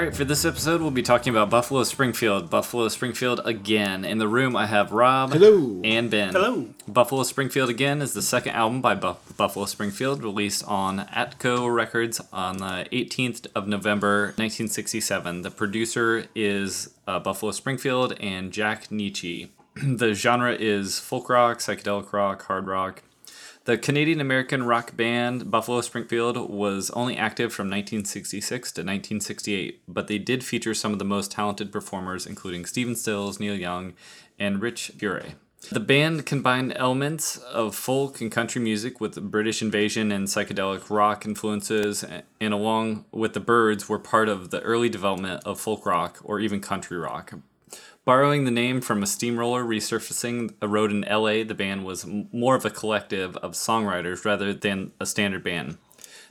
[0.00, 2.48] Right, for this episode, we'll be talking about Buffalo Springfield.
[2.48, 4.02] Buffalo Springfield again.
[4.02, 5.78] In the room, I have Rob Hello.
[5.84, 6.32] and Ben.
[6.32, 6.68] Hello.
[6.88, 12.18] Buffalo Springfield again is the second album by Bu- Buffalo Springfield, released on Atco Records
[12.32, 15.42] on the 18th of November, 1967.
[15.42, 19.50] The producer is uh, Buffalo Springfield and Jack Nitzsche.
[19.84, 23.02] the genre is folk rock, psychedelic rock, hard rock.
[23.64, 30.08] The Canadian American rock band Buffalo Springfield was only active from 1966 to 1968, but
[30.08, 33.92] they did feature some of the most talented performers, including Stephen Stills, Neil Young,
[34.38, 35.34] and Richie Furay.
[35.70, 41.26] The band combined elements of folk and country music with British invasion and psychedelic rock
[41.26, 42.02] influences,
[42.40, 46.40] and along with the Byrds, were part of the early development of folk rock or
[46.40, 47.34] even country rock.
[48.04, 52.54] Borrowing the name from a steamroller resurfacing a road in LA, the band was more
[52.54, 55.78] of a collective of songwriters rather than a standard band.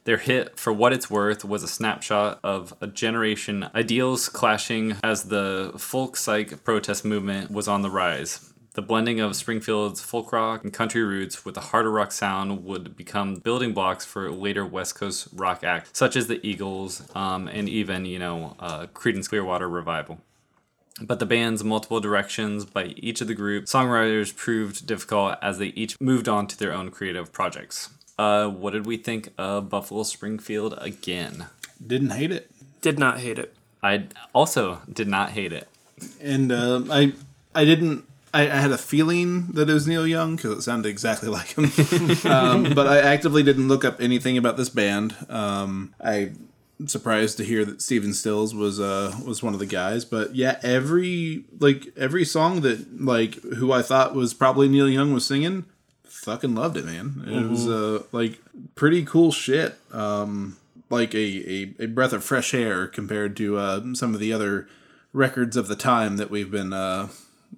[0.06, 5.26] Their hit, For What It's Worth, was a snapshot of a generation ideals clashing as
[5.26, 8.52] the folk psych protest movement was on the rise.
[8.74, 12.96] The blending of Springfield's folk rock and country roots with a harder rock sound would
[12.96, 17.68] become building blocks for later West Coast rock acts, such as the Eagles um, and
[17.68, 20.20] even, you know, uh, Creedence Clearwater Revival.
[21.02, 25.68] But the band's multiple directions by each of the group songwriters proved difficult as they
[25.68, 27.90] each moved on to their own creative projects.
[28.18, 31.46] Uh, what did we think of Buffalo Springfield again?
[31.86, 32.52] Didn't hate it,
[32.82, 33.54] Did not hate it.
[33.82, 35.70] I also did not hate it.
[36.22, 37.14] and uh, I
[37.56, 38.04] I didn't.
[38.34, 41.58] I, I had a feeling that it was Neil Young because it sounded exactly like
[41.58, 41.66] him.
[42.30, 45.16] um, but I actively didn't look up anything about this band.
[45.30, 46.34] Um, I
[46.88, 50.06] surprised to hear that Stephen Stills was uh was one of the guys.
[50.06, 55.14] But yeah, every like every song that like who I thought was probably Neil Young
[55.14, 55.66] was singing,
[56.04, 57.24] fucking loved it, man.
[57.28, 58.40] It was uh like
[58.76, 59.78] pretty cool shit.
[59.92, 60.58] Um,
[60.90, 61.18] like a,
[61.80, 64.68] a, a breath of fresh air compared to uh, some of the other
[65.14, 67.10] records of the time that we've been uh,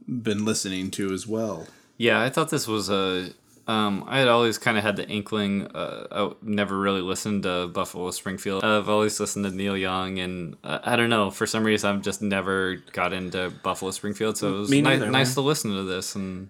[0.07, 1.67] been listening to as well.
[1.97, 3.31] Yeah, I thought this was a.
[3.71, 5.67] Um, I had always kind of had the inkling.
[5.67, 8.65] Uh, I never really listened to Buffalo Springfield.
[8.65, 12.01] I've always listened to Neil Young, and uh, I don't know for some reason I've
[12.01, 14.37] just never got into Buffalo Springfield.
[14.37, 15.35] So it was ni- neither, nice man.
[15.35, 16.49] to listen to this and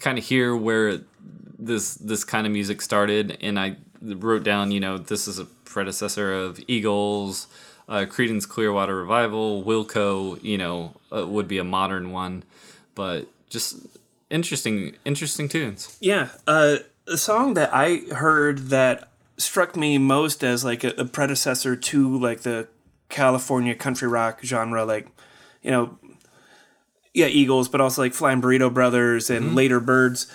[0.00, 1.00] kind of hear where
[1.58, 3.36] this this kind of music started.
[3.42, 7.48] And I wrote down, you know, this is a predecessor of Eagles,
[7.86, 10.42] uh, Creedence Clearwater Revival, Wilco.
[10.42, 12.44] You know, uh, would be a modern one,
[12.94, 13.76] but just
[14.32, 15.96] interesting, interesting tunes.
[16.00, 16.30] Yeah.
[16.46, 21.76] Uh, a song that I heard that struck me most as like a, a predecessor
[21.76, 22.68] to like the
[23.08, 25.08] California country rock genre, like,
[25.62, 25.98] you know,
[27.14, 30.26] yeah, Eagles, but also like Flying Burrito Brothers and later Byrds,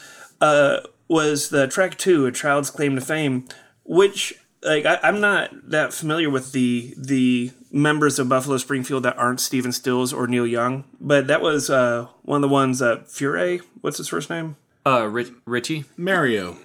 [0.41, 3.47] uh, was the track two, A Child's Claim to Fame,
[3.83, 9.17] which like I, I'm not that familiar with the the members of Buffalo Springfield that
[9.17, 13.03] aren't Stephen Stills or Neil Young, but that was uh, one of the ones uh,
[13.07, 14.55] Furay, what's his first name?
[14.85, 15.85] Uh, Rich, Richie.
[15.97, 16.57] Mario,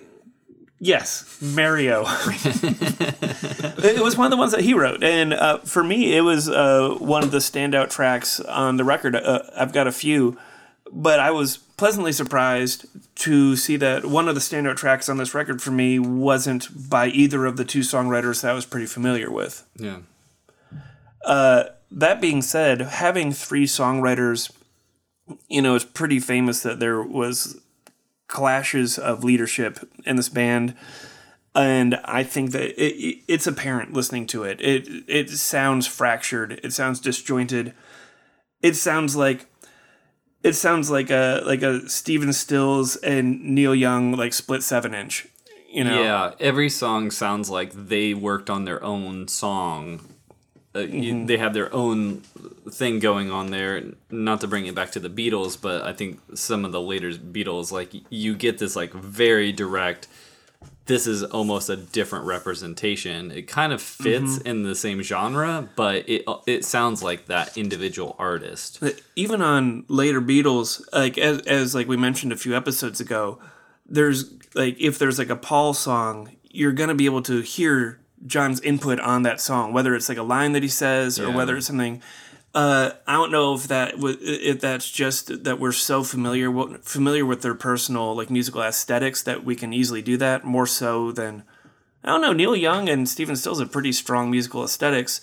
[0.85, 2.03] Yes, Mario.
[2.09, 6.49] it was one of the ones that he wrote, and uh, for me, it was
[6.49, 9.15] uh, one of the standout tracks on the record.
[9.15, 10.37] Uh, I've got a few,
[10.91, 15.35] but I was pleasantly surprised to see that one of the standout tracks on this
[15.35, 19.31] record for me wasn't by either of the two songwriters that I was pretty familiar
[19.31, 19.65] with.
[19.77, 19.99] Yeah.
[21.25, 24.51] Uh, that being said, having three songwriters,
[25.49, 27.61] you know, it's pretty famous that there was
[28.29, 30.75] clashes of leadership in this band
[31.55, 34.61] and I think that it, it's apparent listening to it.
[34.61, 36.61] It it sounds fractured.
[36.63, 37.75] It sounds disjointed.
[38.63, 39.47] It sounds like
[40.43, 45.27] it sounds like a like a Stephen Stills and Neil Young like split seven inch.
[45.71, 50.01] You know, Yeah, every song sounds like they worked on their own song
[50.75, 52.23] uh, you, they have their own
[52.71, 53.83] thing going on there.
[54.11, 57.11] Not to bring it back to the Beatles, but I think some of the later
[57.11, 60.09] Beatles, like you get this like very direct.
[60.87, 63.31] This is almost a different representation.
[63.31, 68.17] It kind of fits in the same genre, but it it sounds like that individual
[68.19, 68.79] artist.
[68.81, 73.39] But even on later Beatles, like as, as like we mentioned a few episodes ago,
[73.87, 78.61] there's like if there's like a Paul song, you're gonna be able to hear John's
[78.61, 81.35] input on that song, whether it's like a line that he says or Yeah.
[81.37, 82.03] whether it's something.
[82.55, 86.53] Uh, I don't know if that if that's just that we're so familiar
[86.83, 91.13] familiar with their personal like musical aesthetics that we can easily do that more so
[91.13, 91.45] than
[92.05, 92.33] I don't know.
[92.35, 95.21] Neil Young and Stephen Stills have pretty strong musical aesthetics,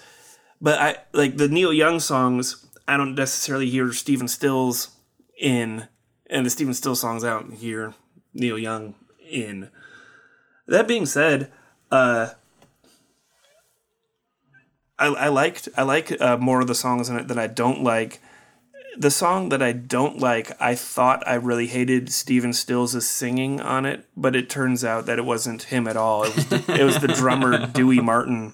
[0.59, 2.65] but I like the Neil Young songs.
[2.87, 4.89] I don't necessarily hear Stephen Stills
[5.37, 5.87] in,
[6.31, 7.93] and the Stephen Stills songs I don't hear
[8.33, 8.95] Neil Young
[9.29, 9.69] in.
[10.67, 11.51] That being said,
[11.91, 12.29] uh,
[14.99, 17.83] I, I liked I like uh, more of the songs in it than I don't
[17.83, 18.19] like.
[18.97, 23.85] The song that I don't like, I thought I really hated Stephen Stills' singing on
[23.85, 26.23] it, but it turns out that it wasn't him at all.
[26.23, 28.53] It was the, it was the drummer Dewey Martin.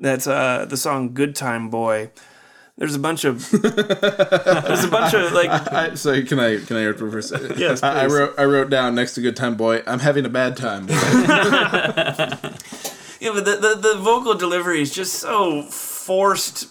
[0.00, 2.10] That's uh, the song "Good Time Boy."
[2.78, 6.80] There's a bunch of there's a bunch of like I, so can I can I
[6.80, 7.58] interrupt for a second?
[7.58, 10.28] Yes, I, I wrote I wrote down next to "Good Time Boy." I'm having a
[10.28, 10.86] bad time.
[13.20, 16.68] Yeah, but the, the, the vocal delivery is just so forced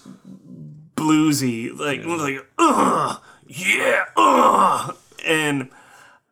[0.96, 1.78] bluesy.
[1.78, 4.96] Like, like, ugh, yeah, ugh.
[5.26, 5.70] And,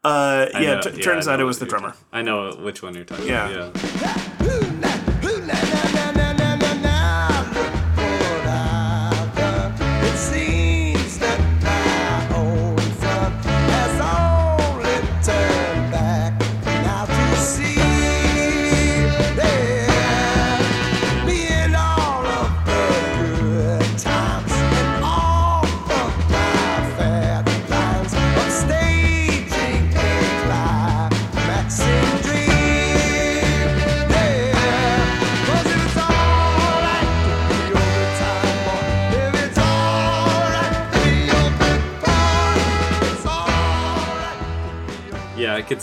[0.03, 1.95] uh, yeah, know- t- turns out it was the drummer.
[2.11, 3.49] I know which one you're talking Yeah.
[3.49, 3.83] about.
[3.83, 4.29] Yeah.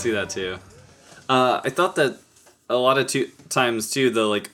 [0.01, 0.59] See that too.
[1.29, 2.19] Uh, I thought that
[2.69, 4.51] a lot of two, times too, the like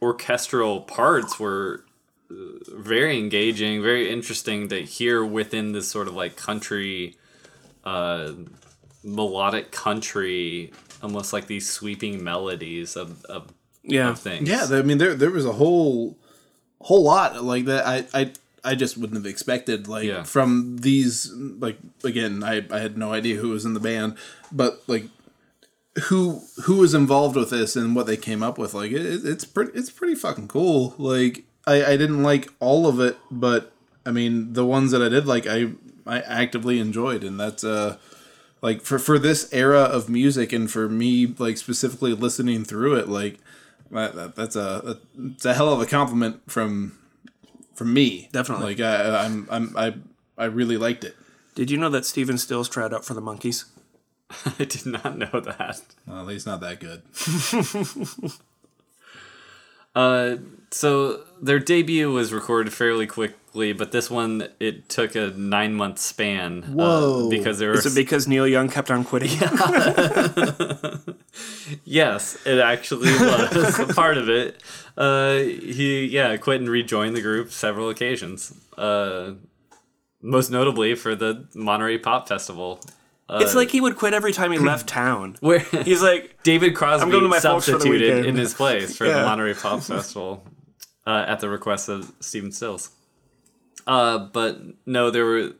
[0.00, 1.84] orchestral parts were
[2.30, 2.34] uh,
[2.76, 7.16] very engaging, very interesting to hear within this sort of like country,
[7.84, 8.32] uh,
[9.02, 13.52] melodic country, almost like these sweeping melodies of, of,
[13.82, 14.10] Yeah.
[14.10, 14.48] of things.
[14.48, 16.16] yeah, I mean there there was a whole
[16.80, 17.86] whole lot like that.
[17.86, 18.32] I I
[18.64, 20.22] I just wouldn't have expected like Yeah.
[20.22, 24.16] from these like again I I had no idea who was in the band,
[24.50, 25.04] but like
[26.08, 29.44] who who was involved with this and what they came up with like it, it's
[29.44, 33.72] pretty it's pretty fucking cool like I, I didn't like all of it but
[34.04, 35.70] i mean the ones that i did like i
[36.04, 37.96] i actively enjoyed and that's uh
[38.60, 43.08] like for for this era of music and for me like specifically listening through it
[43.08, 43.38] like
[43.92, 46.98] that, that, that's a it's a hell of a compliment from
[47.74, 48.76] from me Definitely.
[48.76, 49.94] like I, i'm i'm i
[50.38, 51.14] i really liked it
[51.54, 53.64] Did you know that Stephen Stills tried out for the Monkees?
[54.58, 55.80] I did not know that.
[56.06, 57.02] well, at least not that good
[59.94, 60.38] Uh,
[60.72, 63.06] so their debut was recorded fairly
[63.54, 66.64] quickly, but this one it took a nine month span.
[66.64, 67.30] uh, Whoa.
[67.30, 69.30] because there Is it because Neil Young kept on quitting?
[71.84, 74.60] yes, it actually was a part of it.
[74.96, 78.52] Uh, he yeah quit and rejoined the group several occasions.
[78.76, 79.34] Uh,
[80.20, 82.80] most notably for the Monterey Pop Festival,
[83.30, 85.36] it's like he would quit every time he left town.
[85.40, 88.52] where He's like, David Crosby I'm going to my folks for the substituted in his
[88.54, 89.18] place for Yeah.
[89.20, 90.44] the Monterey Pop Festival
[91.06, 92.90] uh, at the request of Stephen Stills.
[93.86, 95.52] Uh, but no, there were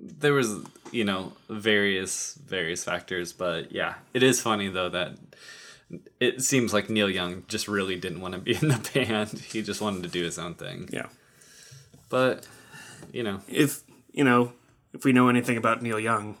[0.00, 0.56] there was
[0.92, 5.16] you know various various factors, but yeah, it is funny though that
[6.20, 9.30] it seems like Neil Young just really didn't want to be in the band.
[9.40, 10.88] He just wanted to do his own thing.
[10.92, 11.06] yeah.
[12.08, 12.46] But
[13.12, 14.52] you know, If, you know,
[14.92, 16.36] if we know anything about Neil Young,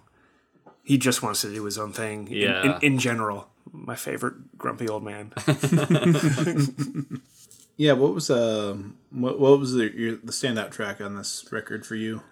[0.84, 2.28] he just wants to do his own thing.
[2.28, 2.76] in- Yeah.
[2.78, 5.32] In, in, general, my favorite grumpy old man.
[7.78, 11.86] Yeah, what was um what what was the your, the standout track on this record
[11.86, 12.22] for you,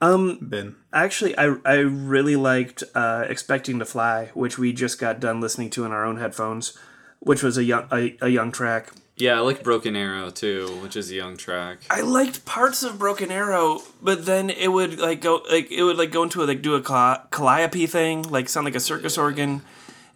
[0.00, 0.76] Um, Ben?
[0.92, 5.70] Actually, I I really liked uh, "Expecting to Fly," which we just got done listening
[5.70, 6.78] to in our own headphones,
[7.18, 8.92] which was a young a, a young track.
[9.16, 11.78] yeah, I like Broken Arrow too, which is a young track.
[11.90, 15.98] I liked parts of Broken Arrow, but then it would like go like it would
[15.98, 19.18] like go into a, like do a call- calliope thing, like sound like a circus
[19.18, 19.62] organ.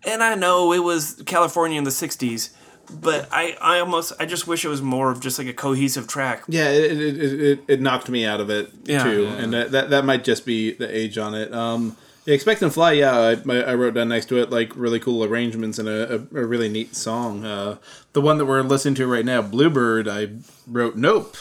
[0.04, 2.50] And I know it was California in the '60s,
[2.90, 6.06] but I, I almost I just wish it was more of just like a cohesive
[6.06, 6.44] track.
[6.48, 9.02] Yeah, it it, it, it, it knocked me out of it Yeah.
[9.04, 9.32] too, Yeah.
[9.36, 11.52] and that, that that might just be the age on it.
[11.52, 14.98] Um, yeah, Expect and Fly, yeah, I, I wrote down next to it like really
[14.98, 17.44] cool arrangements and a, a, a really neat song.
[17.44, 17.76] Uh,
[18.14, 20.30] the one that we're listening to right now, Bluebird, I
[20.66, 21.36] wrote Nope!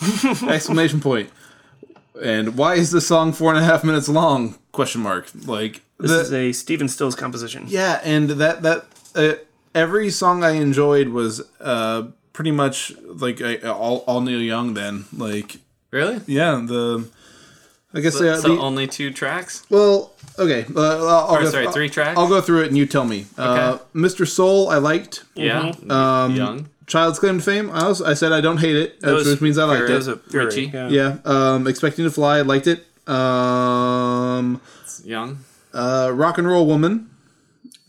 [0.48, 1.30] Exclamation point.
[2.22, 4.56] And why is the song four and a half minutes long?
[4.72, 5.28] Question mark.
[5.46, 7.64] Like This the- is a Stephen Stills composition.
[7.68, 9.34] yeah, and that that uh,
[9.74, 14.74] every song I enjoyed was uh, pretty much like uh, all all Neil Young.
[14.74, 15.56] Then like
[15.90, 16.20] Really?
[16.26, 17.08] yeah, the
[17.92, 19.64] I guess uh, so the- only two tracks?
[19.70, 20.64] well okay.
[20.74, 22.16] Uh, I'll, Or, go, sorry, I'll- three tracks?
[22.18, 23.26] I'll go through it and you tell me.
[23.36, 24.26] Uh, Mr.
[24.26, 25.24] Soul, I liked.
[25.34, 25.72] Yeah.
[25.88, 26.68] Um, Young.
[26.86, 27.70] Child's Claim to Fame.
[27.70, 29.88] I also I said I don't hate it, That was- which means I liked it.
[29.88, 30.70] Those are very, Richie.
[30.72, 30.88] yeah.
[30.88, 31.16] yeah.
[31.24, 32.86] Um, Expecting to Fly, I liked it.
[33.08, 34.60] Um,
[35.04, 35.38] Young.
[35.74, 37.09] uh, Rock and Roll Woman.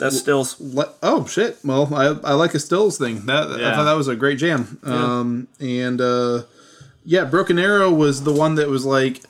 [0.01, 0.55] That's Stills.
[1.01, 1.57] Oh shit!
[1.63, 3.25] Well, I I like a Stills thing.
[3.27, 4.79] That I thought that was a great jam.
[4.83, 6.43] Um, and uh,
[7.05, 9.21] yeah, Broken Arrow was the one that was like,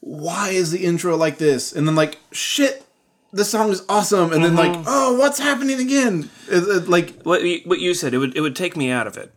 [0.00, 1.72] why is the intro like this?
[1.72, 2.84] And then like, shit,
[3.32, 4.32] this song is awesome.
[4.32, 6.28] And then like, oh, what's happening again?
[6.48, 9.06] It, it, like, What you, what you said, it would it would take me out
[9.06, 9.32] of it.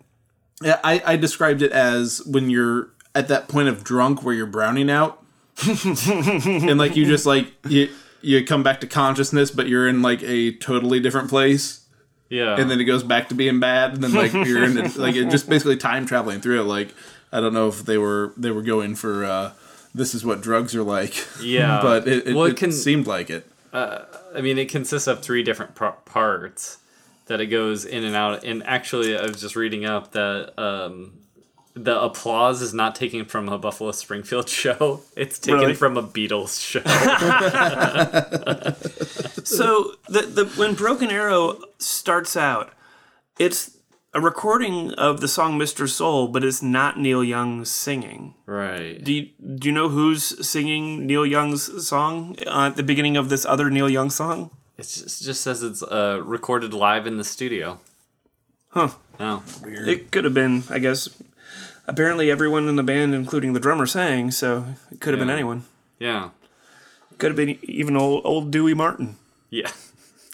[0.61, 4.45] yeah, I I described it as when you're at that point of drunk where you're
[4.45, 5.23] browning out,
[5.67, 7.89] and like you just like you
[8.25, 11.81] you come back to consciousness, but you're in like a totally different place.
[12.27, 12.59] Yeah.
[12.59, 15.15] and then it goes back to being bad, and then like you're in it, like
[15.15, 16.63] it just basically time traveling through it.
[16.65, 16.93] Like
[17.31, 19.51] I don't know if they were they were going for uh,
[19.93, 21.13] this is what drugs are like.
[21.41, 21.79] Yeah.
[21.83, 23.45] but it, it, Well, it it can- seemed like it.
[23.71, 24.05] Uh,
[24.35, 26.77] I mean, it consists of three different par- parts
[27.27, 28.43] that it goes in and out.
[28.43, 31.13] And actually, I was just reading up that um,
[31.75, 35.73] the applause is not taken from a Buffalo Springfield show; it's taken Really?
[35.75, 36.81] from a Beatles show.
[39.45, 42.73] So the the when Broken Arrow starts out,
[43.37, 43.77] it's
[44.13, 45.87] a recording of the song Mr.
[45.87, 48.33] Soul, but it's not Neil Young singing.
[48.47, 49.03] right.
[49.03, 53.29] Do you, do you know who's singing Neil Young's song uh, at the beginning of
[53.29, 54.49] this other Neil Young song?
[54.77, 57.79] It just, just says it's uh, recorded live in the studio.
[58.69, 58.89] Huh.
[59.19, 61.07] Oh, It could have been, I guess.
[61.87, 65.65] Apparently, everyone in the band, including the drummer, sang, so it could have been anyone.
[65.99, 66.29] yeah,
[67.19, 69.17] Could have been even old, old Dewey Martin.
[69.49, 69.71] yeah.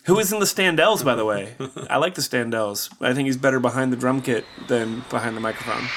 [0.06, 1.54] Who is in the Standells, by the way?
[1.90, 2.90] I like the Standells.
[3.02, 5.88] I think he's better behind the drum kit than behind the microphone.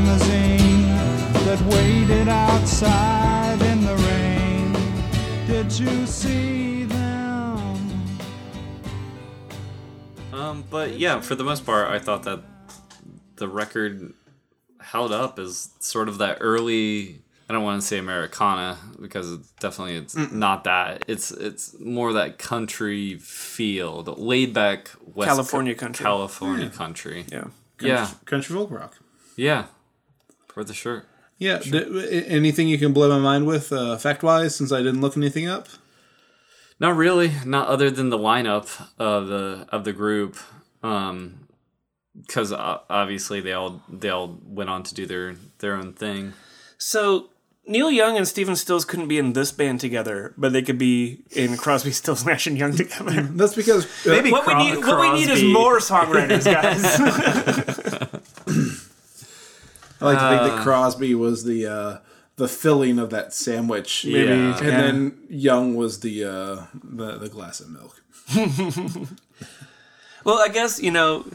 [0.00, 0.82] Limousine
[1.44, 4.72] that waited outside in the rain.
[5.46, 8.00] Did you see them?
[10.32, 12.40] Um, but yeah, for the most part, I thought that
[13.36, 14.14] the record
[14.80, 17.20] held up as sort of that early.
[17.48, 21.04] I don't want to say Americana because it definitely it's not that.
[21.08, 26.04] It's it's more that country feel, the laid back West California country.
[26.04, 27.26] California country.
[27.30, 27.44] Yeah.
[27.82, 28.98] Yeah, Country folk rock.
[29.36, 29.64] yeah,
[30.52, 31.06] for the shirt.
[31.38, 31.58] Yeah.
[31.58, 35.00] d- a- anything you can blow my mind with uh, fact wise, since I didn't
[35.00, 35.68] look anything up.
[36.78, 40.36] Not really, not other than the lineup of the of the group,
[40.82, 41.46] um,
[42.18, 46.32] because obviously they all they all went on to do their their own thing.
[46.78, 47.28] So
[47.66, 51.22] Neil Young and Stephen Stills couldn't be in this band together, but they could be
[51.32, 53.22] in Crosby, Stills, Nash and Young together.
[53.24, 58.10] That's because uh, Maybe what we Cro- need, what we need is more songwriters, guys.
[60.00, 61.98] I like to think that Crosby was the uh,
[62.36, 64.60] the filling of that sandwich, Maybe, and yeah.
[64.60, 68.02] then Young was the uh, the the glass of milk.
[70.24, 71.26] well, I guess you know,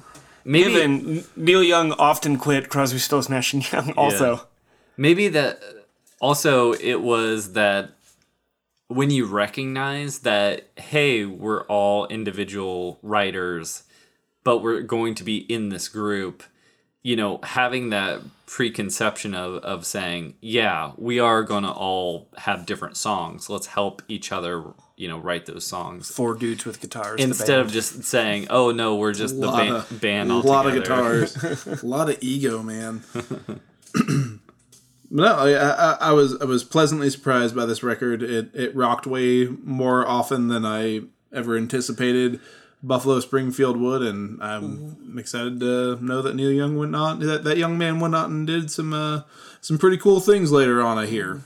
[0.44, 3.92] Maybe given Neil Young often quit Crosby, Stills, Nash and Young.
[3.94, 4.48] Also,
[4.98, 5.60] maybe that
[6.20, 7.92] also it was that
[8.88, 13.84] when you recognize that hey we're all individual writers
[14.44, 16.44] but we're going to be in this group
[17.06, 22.66] you know, having that preconception of, of saying, yeah, we are going to all have
[22.66, 23.48] different songs.
[23.48, 24.64] Let's help each other,
[24.98, 26.10] you know, write those songs.
[26.10, 27.22] Four dudes with guitars.
[27.22, 30.66] Instead of just saying, oh no, we're just the lot ba- of- band a lot
[30.66, 33.04] of guitars, a lot of ego, man.
[35.12, 38.24] No, I, I, I was I was pleasantly surprised by this record.
[38.24, 42.40] It it rocked way more often than I ever anticipated.
[42.88, 47.58] Buffalo Springfield would, and I'm excited to know that Neil Young went on that, that
[47.58, 49.22] young man went out and did some uh,
[49.62, 50.98] some pretty cool things later on.
[50.98, 51.42] I hear.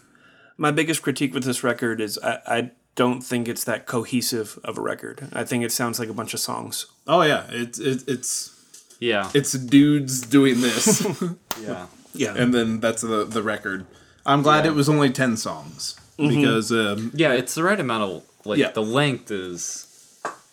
[0.57, 4.77] My biggest critique with this record is I, I don't think it's that cohesive of
[4.77, 5.29] a record.
[5.31, 6.85] I think it sounds like a bunch of songs.
[7.07, 8.51] Oh yeah, it's it, it's
[8.99, 9.29] Yeah.
[9.33, 11.05] it's dudes doing this,
[11.61, 11.85] yeah.
[12.13, 12.33] Yeah.
[12.35, 13.85] and then that's the the record.
[14.25, 18.23] I'm glad it was only ten songs because um, Yeah, it's the right amount of
[18.45, 18.71] like Yeah.
[18.71, 19.85] the length is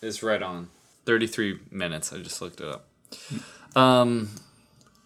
[0.01, 0.69] is right on.
[1.07, 2.13] 33 minutes.
[2.13, 2.85] I just looked it up.
[3.75, 4.29] Um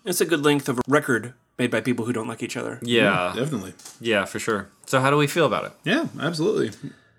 [0.03, 2.79] it's a good length of a record made by people who don't like each other.
[2.81, 3.34] yeah.
[3.36, 3.74] definitely.
[4.00, 4.67] Yeah, for sure.
[4.88, 5.72] So how do we feel about it?
[5.84, 6.72] Yeah, absolutely.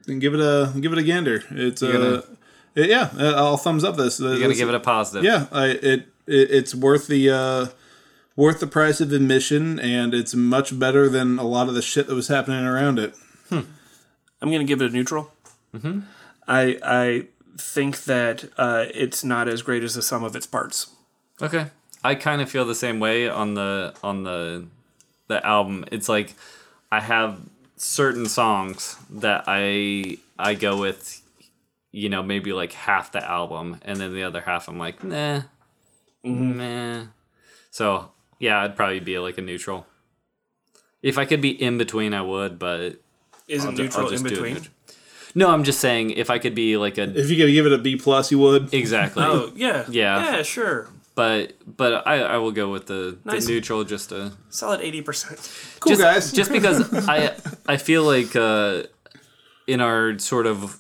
[0.09, 1.45] And give it a give it a gander.
[1.51, 2.23] It's You're uh, gonna-
[2.75, 4.19] it- yeah, uh, I'll thumbs up this.
[4.19, 5.23] You're going to give it a positive.
[5.25, 5.47] yeah.
[5.53, 7.67] I, it, it it's worth the uh,
[8.35, 12.07] worth the price of admission, and it's much better than a lot of the shit
[12.09, 13.15] that was happening around it.
[13.51, 13.67] I'm
[14.41, 15.31] going to give it a neutral.
[15.75, 16.01] Mm-hmm.
[16.49, 17.27] I I
[17.59, 20.91] think that uh, it's not as great as the sum of its parts.
[21.41, 21.67] Okay.
[22.05, 24.67] I kind of feel the same way on the on the
[25.29, 25.85] the album.
[25.93, 26.35] It's like
[26.91, 27.41] I have
[27.77, 31.23] certain songs that I I go with
[31.93, 35.43] you know, maybe like half the album and then the other half I'm like, nah.
[36.25, 37.05] Nah.
[37.71, 39.87] So, yeah, I'd probably be like a neutral.
[41.03, 42.97] If I could be in between, I would, but
[43.47, 44.57] Isn't I'll ju- neutral I'll just in between?
[45.35, 45.49] Neutral.
[45.49, 47.73] No, I'm just saying if I could be like a If you could give it
[47.73, 48.73] a B plus, you would.
[48.75, 49.23] exactly.
[49.25, 50.37] Oh yeah, Yeah.
[50.37, 50.89] yeah, sure.
[51.15, 53.45] But but I I will go with the, Nice.
[53.47, 55.39] the neutral just to Solid eighty percent.
[55.81, 56.33] Cool just, guys.
[56.33, 57.35] just because I
[57.67, 58.85] I feel like uh,
[59.67, 60.79] in our sort of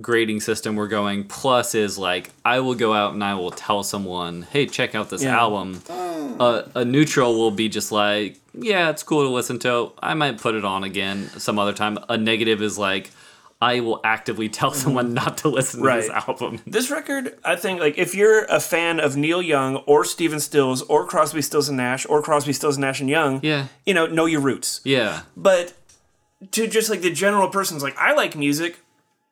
[0.00, 3.82] grading system we're going plus is like I will go out and I will tell
[3.82, 5.36] someone hey check out this Yeah.
[5.36, 5.82] album.
[6.38, 9.90] Uh, a neutral will be just like yeah it's cool to listen to.
[10.00, 11.98] I might put it on again some other time.
[12.08, 13.10] A negative is like
[13.62, 16.60] I will actively tell someone not to listen to this album.
[16.66, 20.82] This record, I think, like if you're a fan of Neil Young or Stephen Stills
[20.82, 23.68] or Crosby, Stills and Nash or Crosby, Stills and Nash and Young, Yeah.
[23.86, 24.80] you know, know your roots.
[24.84, 25.22] Yeah.
[25.36, 25.74] But
[26.50, 28.80] to just like the general person's like, I like music.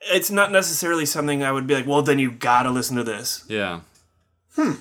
[0.03, 3.45] It's not necessarily something I would be like, well, then you gotta listen to this.
[3.49, 3.81] Yeah.
[4.55, 4.75] Hmm.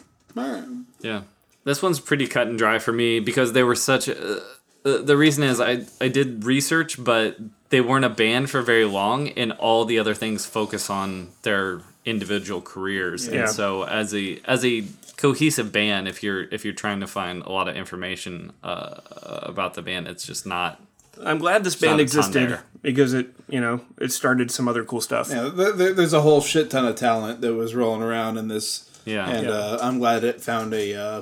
[1.01, 1.21] Yeah.
[1.63, 4.07] This one's pretty cut and dry for me because they were such.
[4.09, 4.39] Uh,
[4.85, 7.37] uh, the reason is I I did research, but
[7.69, 11.81] they weren't a band for very long, and all the other things focus on their
[12.05, 13.27] individual careers.
[13.27, 13.41] Yeah.
[13.41, 14.85] And so as a as a
[15.17, 19.01] cohesive band, if you're if you're trying to find a lot of information uh,
[19.43, 20.81] about the band, it's just not.
[21.21, 25.29] I'm glad this band existed because it, you know, it started some other cool stuff.
[25.29, 28.47] Yeah, th- th- there's a whole shit ton of talent that was rolling around in
[28.47, 28.89] this.
[29.03, 29.29] Yeah.
[29.29, 29.53] and Yeah.
[29.53, 31.21] Uh, I'm glad it found a, uh,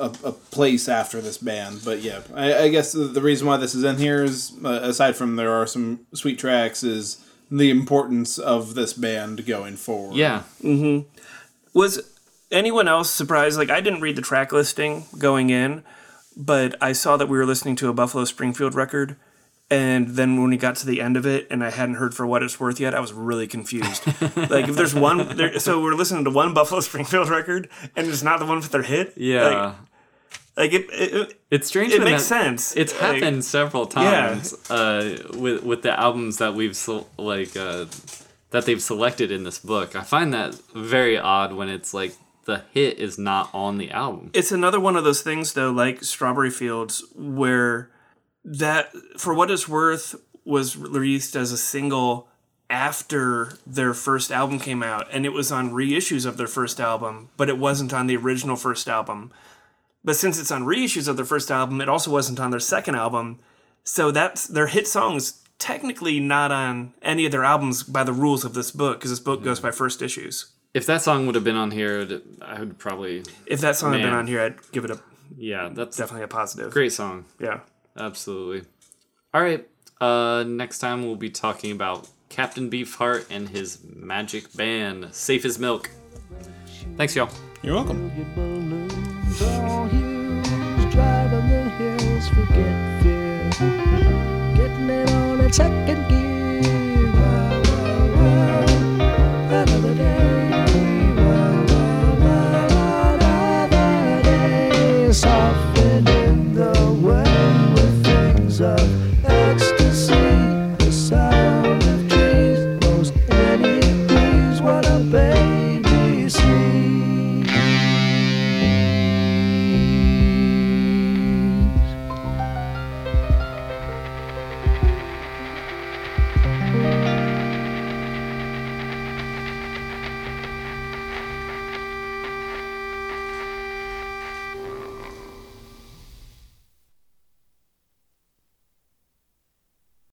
[0.00, 1.82] a a place after this band.
[1.84, 4.80] But yeah, I, I guess the, the reason why this is in here is, uh,
[4.82, 10.16] aside from there are some sweet tracks, is the importance of this band going forward.
[10.16, 10.44] Yeah.
[10.62, 11.08] Mm-hmm.
[11.74, 12.00] Was
[12.50, 13.58] anyone else surprised?
[13.58, 15.82] Like, I didn't read the track listing going in,
[16.36, 19.16] but I saw that we were listening to a Buffalo Springfield record.
[19.72, 22.26] And then when we got to the end of it and I hadn't heard For
[22.26, 24.04] What It's Worth yet, I was really confused.
[24.50, 28.22] like, if there's one, there, so we're listening to one Buffalo Springfield record and it's
[28.22, 29.14] not the one with their hit.
[29.16, 29.48] Yeah.
[29.48, 29.74] Like,
[30.60, 31.92] like it, it, it's strange.
[31.92, 32.76] it makes that- sense.
[32.76, 37.86] It's Like, happened several times uh, with with the albums that we've se- like uh,
[38.50, 39.96] that they've selected in this book.
[39.96, 44.30] I find that very odd when it's like the hit is not on the album.
[44.34, 47.90] it's another one of those things though like strawberry fields where
[48.44, 52.26] that for what it's worth was released as a single
[52.70, 57.28] after their first album came out and it was on reissues of their first album
[57.36, 59.30] but it wasn't on the original first album
[60.04, 62.94] but since it's on reissues of their first album it also wasn't on their second
[62.94, 63.38] album
[63.84, 68.44] so that's their hit songs technically not on any of their albums by the rules
[68.44, 71.44] of this book because this book goes by first issues If that song would have
[71.44, 74.84] been on here, I would probably if that song had been on here i'd give
[74.84, 75.00] it a
[75.36, 75.68] yeah.
[75.72, 77.24] That's definitely a positive great song.
[77.38, 77.60] yeah
[77.96, 78.66] Absolutely.
[79.34, 79.66] All right.
[80.00, 85.58] Uh, next time we'll be talking about Captain Beefheart and his magic band, Safe as
[85.58, 85.90] Milk.
[86.96, 87.28] Thanks, y'all.
[87.62, 88.88] you're welcome.
[89.40, 93.50] Balloons, all hues, driving the hills, forget fear.
[94.56, 96.19] Getting it on in second gear.